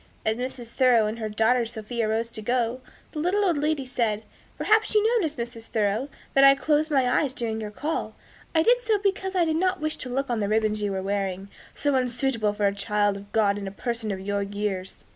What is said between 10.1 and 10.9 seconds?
on the ribbons